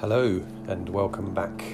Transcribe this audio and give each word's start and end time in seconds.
Hello, 0.00 0.42
and 0.68 0.88
welcome 0.88 1.34
back 1.34 1.64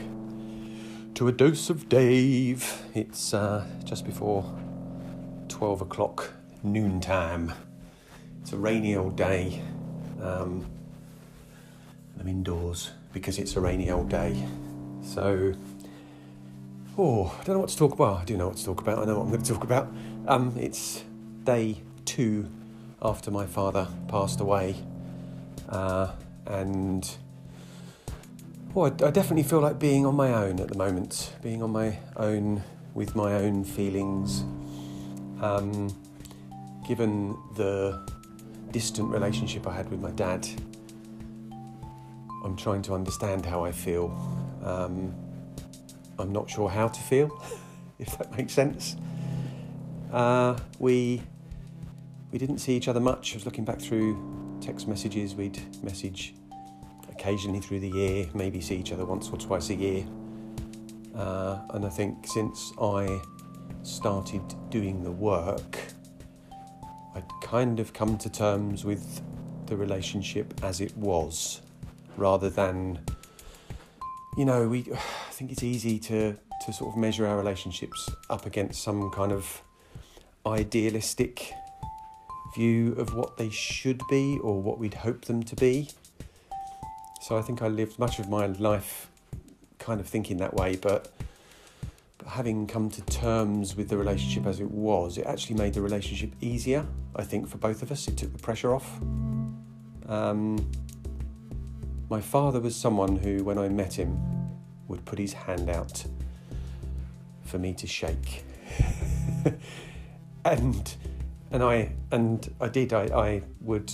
to 1.14 1.28
a 1.28 1.32
dose 1.32 1.68
of 1.68 1.88
Dave. 1.90 2.82
It's 2.94 3.34
uh, 3.34 3.66
just 3.84 4.06
before 4.06 4.44
12 5.48 5.82
o'clock 5.82 6.32
noontime. 6.62 7.52
It's 8.40 8.52
a 8.52 8.56
rainy 8.56 8.96
old 8.96 9.14
day. 9.14 9.62
Um, 10.22 10.66
I'm 12.18 12.26
indoors 12.26 12.92
because 13.12 13.38
it's 13.38 13.56
a 13.56 13.60
rainy 13.60 13.90
old 13.90 14.08
day. 14.08 14.42
So, 15.02 15.52
oh, 16.96 17.26
I 17.38 17.44
don't 17.44 17.56
know 17.56 17.60
what 17.60 17.68
to 17.68 17.76
talk 17.76 17.92
about. 17.92 18.22
I 18.22 18.24
do 18.24 18.38
know 18.38 18.48
what 18.48 18.56
to 18.56 18.64
talk 18.64 18.80
about. 18.80 18.98
I 19.00 19.04
know 19.04 19.18
what 19.18 19.24
I'm 19.26 19.30
going 19.30 19.42
to 19.42 19.52
talk 19.52 19.64
about. 19.64 19.92
Um, 20.26 20.56
it's 20.58 21.04
day 21.44 21.82
two 22.06 22.48
after 23.04 23.30
my 23.30 23.46
father 23.46 23.86
passed 24.08 24.40
away. 24.40 24.74
Uh, 25.68 26.10
and 26.46 27.16
well, 28.72 28.86
I, 28.86 29.06
I 29.06 29.10
definitely 29.10 29.42
feel 29.42 29.60
like 29.60 29.78
being 29.78 30.06
on 30.06 30.16
my 30.16 30.32
own 30.32 30.58
at 30.58 30.68
the 30.68 30.78
moment, 30.78 31.34
being 31.42 31.62
on 31.62 31.70
my 31.70 31.98
own 32.16 32.62
with 32.94 33.14
my 33.14 33.34
own 33.34 33.64
feelings. 33.64 34.44
Um, 35.40 35.94
given 36.86 37.36
the 37.56 38.06
distant 38.70 39.10
relationship 39.10 39.66
I 39.66 39.74
had 39.74 39.90
with 39.90 40.00
my 40.00 40.10
dad, 40.10 40.48
I'm 42.44 42.56
trying 42.56 42.82
to 42.82 42.94
understand 42.94 43.44
how 43.44 43.64
I 43.64 43.72
feel. 43.72 44.10
Um, 44.62 45.14
I'm 46.18 46.32
not 46.32 46.48
sure 46.48 46.68
how 46.68 46.88
to 46.88 47.00
feel, 47.00 47.30
if 47.98 48.16
that 48.18 48.36
makes 48.36 48.52
sense. 48.52 48.96
Uh, 50.12 50.56
we 50.78 51.22
we 52.34 52.38
didn't 52.38 52.58
see 52.58 52.76
each 52.76 52.88
other 52.88 52.98
much. 52.98 53.32
I 53.32 53.36
was 53.36 53.44
looking 53.44 53.64
back 53.64 53.80
through 53.80 54.58
text 54.60 54.88
messages. 54.88 55.36
We'd 55.36 55.56
message 55.84 56.34
occasionally 57.08 57.60
through 57.60 57.78
the 57.78 57.90
year, 57.90 58.26
maybe 58.34 58.60
see 58.60 58.74
each 58.74 58.90
other 58.90 59.04
once 59.04 59.28
or 59.28 59.38
twice 59.38 59.70
a 59.70 59.76
year. 59.76 60.04
Uh, 61.14 61.60
and 61.70 61.86
I 61.86 61.88
think 61.88 62.26
since 62.26 62.72
I 62.82 63.20
started 63.84 64.42
doing 64.68 65.04
the 65.04 65.12
work, 65.12 65.78
I'd 67.14 67.22
kind 67.40 67.78
of 67.78 67.92
come 67.92 68.18
to 68.18 68.28
terms 68.28 68.84
with 68.84 69.22
the 69.66 69.76
relationship 69.76 70.54
as 70.64 70.80
it 70.80 70.96
was, 70.96 71.62
rather 72.16 72.50
than, 72.50 72.98
you 74.36 74.44
know, 74.44 74.66
we. 74.66 74.80
I 74.92 75.36
think 75.36 75.52
it's 75.52 75.62
easy 75.62 76.00
to 76.00 76.36
to 76.66 76.72
sort 76.72 76.94
of 76.94 76.98
measure 76.98 77.26
our 77.26 77.36
relationships 77.36 78.08
up 78.28 78.44
against 78.44 78.82
some 78.82 79.10
kind 79.10 79.30
of 79.30 79.62
idealistic 80.46 81.54
view 82.54 82.92
of 82.94 83.14
what 83.14 83.36
they 83.36 83.50
should 83.50 84.00
be 84.08 84.38
or 84.42 84.60
what 84.60 84.78
we'd 84.78 84.94
hope 84.94 85.24
them 85.24 85.42
to 85.42 85.56
be. 85.56 85.88
So 87.22 87.36
I 87.36 87.42
think 87.42 87.62
I 87.62 87.68
lived 87.68 87.98
much 87.98 88.18
of 88.18 88.28
my 88.28 88.46
life 88.46 89.08
kind 89.78 90.00
of 90.00 90.06
thinking 90.06 90.38
that 90.38 90.54
way, 90.54 90.76
but, 90.76 91.12
but 92.18 92.28
having 92.28 92.66
come 92.66 92.90
to 92.90 93.02
terms 93.02 93.76
with 93.76 93.88
the 93.88 93.96
relationship 93.96 94.46
as 94.46 94.60
it 94.60 94.70
was, 94.70 95.18
it 95.18 95.26
actually 95.26 95.56
made 95.56 95.74
the 95.74 95.82
relationship 95.82 96.30
easier, 96.40 96.86
I 97.16 97.24
think, 97.24 97.48
for 97.48 97.58
both 97.58 97.82
of 97.82 97.90
us. 97.90 98.08
It 98.08 98.16
took 98.16 98.32
the 98.32 98.38
pressure 98.38 98.74
off. 98.74 99.00
Um, 100.08 100.70
my 102.10 102.20
father 102.20 102.60
was 102.60 102.76
someone 102.76 103.16
who, 103.16 103.42
when 103.42 103.58
I 103.58 103.68
met 103.68 103.94
him, 103.94 104.18
would 104.88 105.04
put 105.04 105.18
his 105.18 105.32
hand 105.32 105.70
out 105.70 106.04
for 107.44 107.58
me 107.58 107.72
to 107.74 107.86
shake. 107.86 108.44
and 110.44 110.94
and 111.54 111.62
I 111.62 111.92
and 112.10 112.52
I 112.60 112.68
did. 112.68 112.92
I, 112.92 113.04
I 113.04 113.42
would 113.60 113.90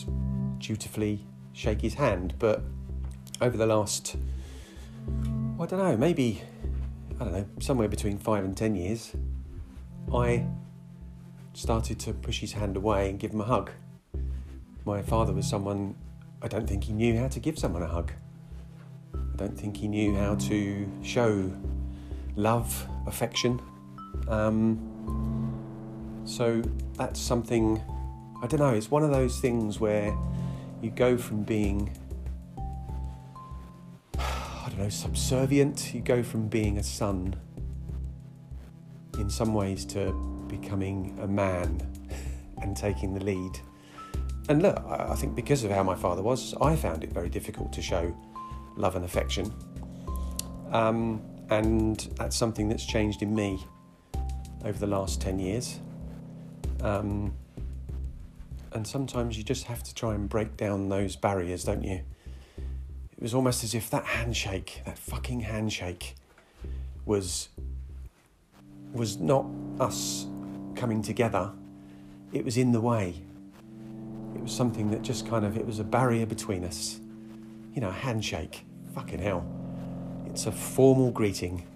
dutifully 0.58 1.27
shake 1.53 1.83
his 1.83 1.94
hand, 1.94 2.34
but 2.39 2.62
over 3.42 3.56
the 3.56 3.66
last, 3.66 4.16
I 5.61 5.66
don't 5.66 5.78
know, 5.78 5.97
maybe, 5.97 6.42
I 7.21 7.25
don't 7.25 7.32
know, 7.34 7.47
somewhere 7.60 7.88
between 7.88 8.16
five 8.16 8.44
and 8.44 8.56
ten 8.56 8.75
years, 8.75 9.12
I 10.12 10.47
started 11.53 12.00
to 12.00 12.15
push 12.15 12.41
his 12.41 12.53
hand 12.53 12.78
away 12.78 13.10
and 13.10 13.19
give 13.19 13.32
him 13.32 13.43
a 13.43 13.44
hug. 13.44 13.71
My 14.87 15.03
father 15.03 15.34
was 15.34 15.47
someone, 15.47 15.97
I 16.41 16.48
don't 16.48 16.66
think 16.66 16.84
he 16.84 16.94
knew 16.94 17.19
how 17.19 17.28
to 17.28 17.41
give 17.41 17.59
someone 17.59 17.82
a 17.82 17.88
hug. 17.88 18.12
I 19.15 19.37
don't 19.37 19.59
think 19.59 19.77
he 19.77 19.87
knew 19.87 20.16
how 20.16 20.37
to 20.37 20.88
show 21.03 21.53
love, 22.37 22.87
affection. 23.06 23.60
Um, 24.28 25.00
so 26.25 26.62
that's 26.97 27.20
something, 27.20 27.82
I 28.42 28.47
don't 28.47 28.60
know, 28.60 28.75
it's 28.75 28.91
one 28.91 29.03
of 29.03 29.10
those 29.10 29.41
things 29.41 29.81
where 29.81 30.16
you 30.82 30.91
go 30.91 31.16
from 31.16 31.42
being 31.42 31.97
I 34.19 34.66
don't 34.69 34.78
know, 34.78 34.88
subservient. 34.88 35.94
You 35.94 36.00
go 36.00 36.22
from 36.22 36.48
being 36.48 36.78
a 36.78 36.82
son 36.82 37.34
in 39.19 39.28
some 39.30 39.54
ways 39.54 39.84
to 39.86 40.12
becoming 40.48 41.19
a 41.22 41.26
man 41.26 41.80
and 42.62 42.76
taking 42.76 43.14
the 43.14 43.25
lead. 43.25 43.59
And 44.48 44.62
look, 44.62 44.82
I 44.86 45.14
think 45.14 45.36
because 45.36 45.62
of 45.64 45.70
how 45.70 45.82
my 45.82 45.94
father 45.94 46.22
was, 46.22 46.54
I 46.60 46.75
found 46.75 47.04
it 47.04 47.12
very 47.12 47.28
difficult 47.28 47.72
to 47.75 47.82
show 47.82 48.16
love 48.76 48.97
and 48.97 49.04
affection. 49.04 49.53
Um, 50.72 51.22
and 51.50 52.09
that's 52.16 52.36
something 52.36 52.69
that's 52.69 52.84
changed 52.84 53.22
in 53.22 53.34
me 53.34 53.64
over 54.64 54.78
the 54.78 54.86
last 54.86 55.20
10 55.20 55.38
years. 55.38 55.80
Um, 56.82 57.34
and 58.72 58.86
sometimes 58.86 59.36
you 59.36 59.42
just 59.42 59.64
have 59.64 59.82
to 59.82 59.94
try 59.94 60.14
and 60.14 60.28
break 60.28 60.56
down 60.56 60.88
those 60.88 61.16
barriers, 61.16 61.64
don't 61.64 61.82
you? 61.82 62.02
it 63.20 63.24
was 63.24 63.34
almost 63.34 63.62
as 63.64 63.74
if 63.74 63.91
that 63.91 64.06
handshake, 64.06 64.80
that 64.86 64.96
fucking 64.96 65.41
handshake, 65.41 66.14
was 67.04 67.50
was 68.94 69.18
not 69.18 69.44
us 69.78 70.26
coming 70.74 71.02
together. 71.02 71.52
It 72.32 72.46
was 72.46 72.56
in 72.56 72.72
the 72.72 72.80
way. 72.80 73.14
It 74.34 74.41
was 74.41 74.52
something 74.52 74.91
that 74.92 75.02
just 75.02 75.28
kind 75.28 75.44
of 75.44 75.58
it 75.58 75.66
was 75.66 75.80
a 75.80 75.84
barrier 75.84 76.24
between 76.24 76.64
us. 76.64 76.98
You 77.74 77.82
know, 77.82 77.91
a 77.91 77.92
handshake. 77.92 78.64
Fucking 78.94 79.18
hell. 79.18 79.44
It's 80.24 80.47
a 80.47 80.52
formal 80.52 81.10
greeting. 81.10 81.66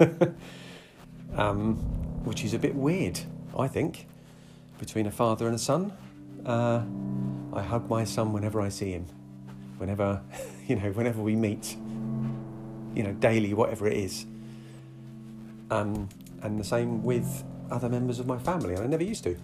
um, 1.36 1.74
which 2.24 2.42
is 2.42 2.54
a 2.54 2.58
bit 2.58 2.74
weird, 2.74 3.20
I 3.58 3.68
think, 3.68 4.06
between 4.84 5.06
a 5.06 5.10
father 5.10 5.46
and 5.46 5.54
a 5.54 5.58
son. 5.58 5.90
Uh, 6.44 6.82
I 7.54 7.62
hug 7.62 7.88
my 7.88 8.04
son 8.04 8.34
whenever 8.34 8.60
I 8.60 8.68
see 8.68 8.90
him. 8.90 9.06
Whenever 9.78 10.20
you 10.68 10.76
know, 10.76 10.90
whenever 10.92 11.22
we 11.22 11.34
meet, 11.34 11.76
you 12.94 13.02
know, 13.02 13.12
daily, 13.12 13.54
whatever 13.54 13.86
it 13.86 13.96
is. 13.96 14.26
Um, 15.70 16.10
and 16.42 16.60
the 16.60 16.64
same 16.64 17.02
with 17.02 17.44
other 17.70 17.88
members 17.88 18.18
of 18.18 18.26
my 18.26 18.38
family. 18.38 18.74
And 18.74 18.84
I 18.84 18.86
never 18.86 19.02
used 19.02 19.24
to, 19.24 19.36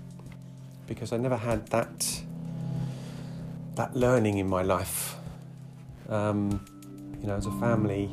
because 0.87 1.11
I 1.12 1.17
never 1.17 1.37
had 1.37 1.67
that 1.69 2.22
that 3.77 3.97
learning 3.97 4.37
in 4.37 4.47
my 4.47 4.62
life. 4.62 5.17
Um, 6.11 6.61
you 7.22 7.28
know, 7.28 7.37
as 7.37 7.47
a 7.47 7.53
family, 7.53 8.11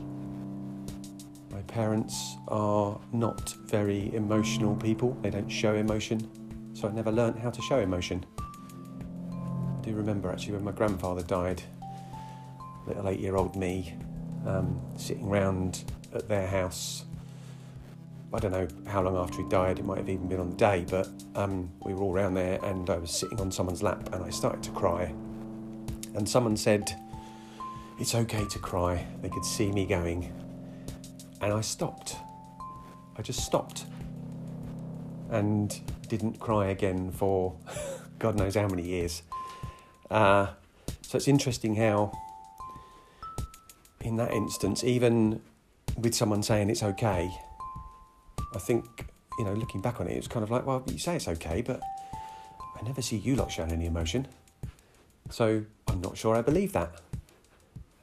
my 1.52 1.62
parents 1.64 2.36
are 2.48 2.98
not 3.12 3.54
very 3.66 4.16
emotional 4.16 4.76
people. 4.78 5.18
They 5.22 5.30
don't 5.30 5.50
show 5.50 5.74
emotion, 5.76 6.30
so 6.78 6.88
I 6.88 6.92
never 6.92 7.12
learned 7.12 7.40
how 7.40 7.50
to 7.50 7.62
show 7.64 7.80
emotion. 7.80 8.24
I 8.40 9.82
do 9.82 9.96
remember 9.96 10.30
actually 10.30 10.54
when 10.54 10.64
my 10.64 10.72
grandfather 10.72 11.24
died, 11.24 11.64
little 12.86 13.10
eight 13.10 13.20
year 13.20 13.36
old 13.36 13.56
me 13.56 13.96
um, 14.46 14.80
sitting 14.96 15.28
around 15.28 15.92
at 16.14 16.28
their 16.28 16.46
house. 16.46 17.06
I 18.32 18.38
don't 18.40 18.52
know 18.52 18.68
how 18.86 19.02
long 19.02 19.18
after 19.18 19.42
he 19.42 19.50
died, 19.50 19.80
it 19.80 19.86
might 19.86 19.98
have 19.98 20.10
even 20.10 20.28
been 20.28 20.40
on 20.40 20.52
the 20.52 20.56
day, 20.56 20.86
but 20.88 21.10
um, 21.34 21.72
we 21.84 21.96
were 21.96 22.04
all 22.04 22.14
around 22.14 22.36
there 22.36 22.64
and 22.64 22.88
I 22.92 22.98
was 22.98 23.10
sitting 23.10 23.42
on 23.42 23.52
someone's 23.52 23.82
lap 23.82 24.14
and 24.14 24.24
I 24.24 24.30
started 24.30 24.62
to 24.64 24.72
cry. 24.72 25.06
And 26.14 26.30
someone 26.30 26.56
said, 26.56 26.96
It's 28.00 28.14
okay 28.14 28.46
to 28.46 28.60
cry. 28.60 29.04
They 29.24 29.30
could 29.30 29.46
see 29.46 29.72
me 29.72 29.88
going. 29.88 30.32
And 31.42 31.54
I 31.54 31.62
stopped. 31.62 32.18
I 33.18 33.24
just 33.24 33.40
stopped 33.44 33.86
and 35.30 35.82
didn't 36.08 36.40
cry 36.40 36.68
again 36.68 37.12
for 37.12 37.56
God 38.20 38.36
knows 38.36 38.56
how 38.56 38.68
many 38.68 38.84
years. 38.84 39.24
Uh, 40.10 40.48
so 41.02 41.18
it's 41.18 41.28
interesting 41.28 41.76
how 41.76 42.12
in 44.02 44.16
that 44.18 44.32
instance, 44.32 44.84
even 44.84 45.42
with 45.98 46.16
someone 46.16 46.42
saying 46.44 46.70
it's 46.70 46.84
okay, 46.84 47.32
I 48.56 48.60
think, 48.60 48.86
you 49.38 49.46
know, 49.46 49.54
looking 49.54 49.82
back 49.82 50.00
on 50.00 50.08
it, 50.08 50.16
it's 50.16 50.28
kind 50.28 50.44
of 50.44 50.52
like, 50.52 50.66
well, 50.66 50.84
you 50.88 50.98
say 50.98 51.16
it's 51.18 51.28
okay, 51.28 51.62
but 51.62 51.82
I 52.80 52.84
never 52.84 53.02
see 53.02 53.18
you 53.18 53.36
lot 53.36 53.52
showing 53.52 53.72
any 53.72 53.86
emotion. 53.86 54.28
So 55.30 55.64
I'm 55.88 56.02
not 56.02 56.18
sure 56.18 56.36
I 56.36 56.42
believe 56.42 56.74
that. 56.74 57.02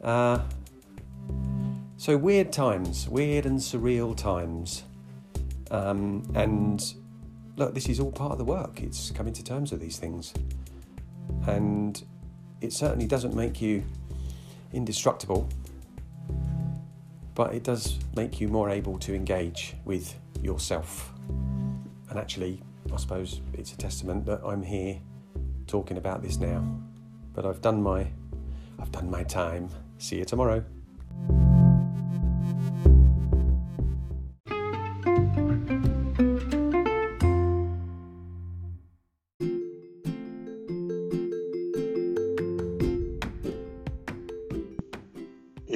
Uh, 0.03 0.41
so 1.97 2.17
weird 2.17 2.53
times, 2.53 3.09
weird 3.09 3.47
and 3.47 3.59
surreal 3.59 4.15
times. 4.17 4.85
Um, 5.71 6.31
and 6.35 6.83
look, 7.56 7.75
this 7.75 7.89
is 7.89 8.01
all 8.01 8.12
part 8.12 8.33
of 8.33 8.39
the 8.39 8.45
work. 8.45 8.83
It's 8.83 9.11
coming 9.11 9.33
to 9.35 9.45
terms 9.45 9.73
with 9.73 9.81
these 9.81 9.99
things. 9.99 10.35
and 11.47 12.03
it 12.61 12.73
certainly 12.73 13.06
doesn't 13.06 13.35
make 13.35 13.61
you 13.61 13.85
indestructible, 14.73 15.49
but 17.35 17.55
it 17.55 17.62
does 17.62 17.99
make 18.17 18.41
you 18.41 18.49
more 18.49 18.71
able 18.71 18.99
to 18.99 19.15
engage 19.15 19.75
with 19.85 20.15
yourself. 20.41 21.12
And 22.09 22.19
actually, 22.19 22.62
I 22.93 22.97
suppose 22.97 23.41
it's 23.53 23.73
a 23.73 23.77
testament 23.77 24.25
that 24.27 24.41
I'm 24.45 24.62
here 24.62 24.99
talking 25.67 25.99
about 25.99 26.23
this 26.23 26.39
now. 26.39 26.65
But 27.35 27.45
I've 27.45 27.61
done 27.61 27.83
my 27.83 28.06
I've 28.79 28.93
done 28.93 29.11
my 29.11 29.25
time. 29.25 29.69
See 29.99 30.19
you 30.19 30.25
tomorrow. 30.25 30.65